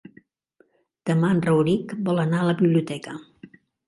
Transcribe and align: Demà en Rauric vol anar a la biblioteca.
Demà 1.09 1.29
en 1.33 1.43
Rauric 1.47 1.93
vol 2.07 2.21
anar 2.23 2.39
a 2.39 2.47
la 2.47 2.57
biblioteca. 2.63 3.15